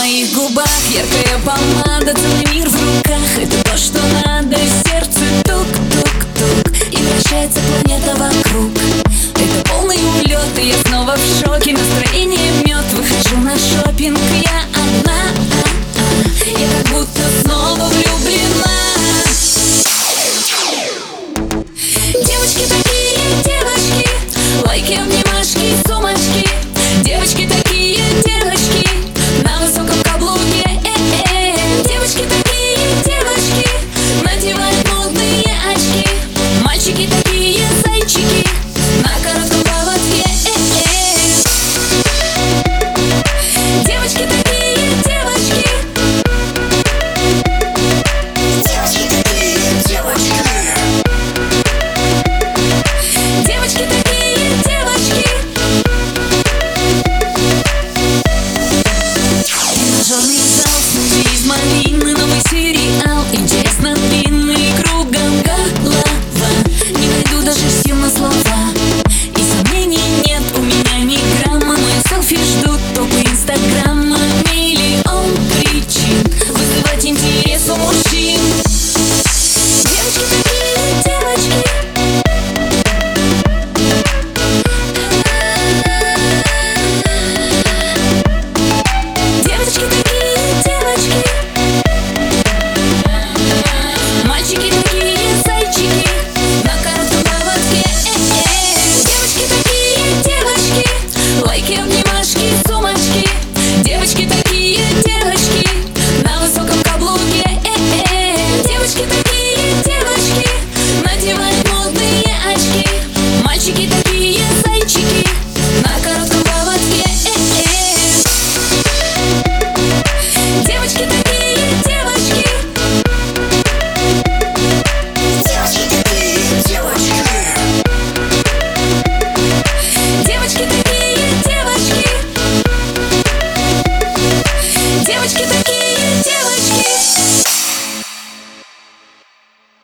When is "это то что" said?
3.38-4.00